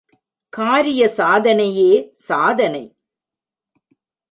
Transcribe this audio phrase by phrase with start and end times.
[0.53, 1.91] காரிய சாதனையே
[2.13, 2.83] சாதனை.